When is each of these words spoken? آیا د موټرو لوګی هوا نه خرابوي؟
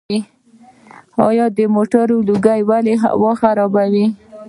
آیا 1.27 1.45
د 1.57 1.59
موټرو 1.75 2.17
لوګی 2.27 2.59
هوا 2.63 2.77
نه 2.85 2.93
خرابوي؟ 3.39 4.07